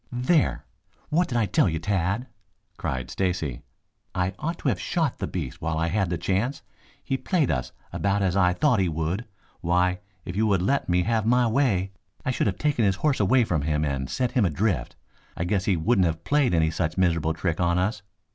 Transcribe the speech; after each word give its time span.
"There! 0.11 0.65
What 1.09 1.27
did 1.27 1.37
I 1.37 1.45
tell 1.45 1.69
you, 1.69 1.77
Tad?" 1.77 2.25
cried 2.75 3.11
Stacy. 3.11 3.61
"I 4.15 4.33
ought 4.39 4.57
to 4.57 4.69
have 4.69 4.81
shot 4.81 5.19
the 5.19 5.27
beast 5.27 5.61
while 5.61 5.77
I 5.77 5.89
had 5.89 6.09
the 6.09 6.17
chance. 6.17 6.63
He 7.03 7.17
played 7.17 7.51
us 7.51 7.71
about 7.93 8.23
as 8.23 8.35
I 8.35 8.53
thought 8.53 8.79
he 8.79 8.89
would. 8.89 9.25
Why, 9.59 9.99
if 10.25 10.35
you 10.35 10.51
had 10.53 10.63
let 10.63 10.89
me 10.89 11.03
have 11.03 11.27
my 11.27 11.45
way, 11.45 11.91
I 12.25 12.31
should 12.31 12.47
have 12.47 12.57
taken 12.57 12.83
his 12.83 12.95
horse 13.05 13.19
away 13.19 13.43
from 13.43 13.61
him 13.61 13.85
and 13.85 14.09
set 14.09 14.31
him 14.31 14.43
adrift. 14.43 14.95
I 15.37 15.43
guess 15.43 15.65
he 15.65 15.77
wouldn't 15.77 16.07
have 16.07 16.23
played 16.23 16.55
any 16.55 16.71
such 16.71 16.97
miserable 16.97 17.35
trick 17.35 17.59
on 17.59 17.77
us. 17.77 18.01